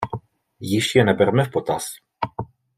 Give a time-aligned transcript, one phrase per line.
[0.59, 1.83] Již je nebereme v potaz.